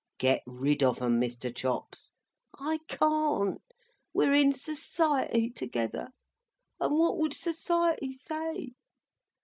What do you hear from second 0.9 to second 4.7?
'em, Mr. Chops." "I can't. We're in